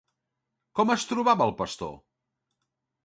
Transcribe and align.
Com 0.79 0.93
es 0.95 1.05
trobava 1.11 1.47
el 1.49 1.55
pastor? 1.63 1.93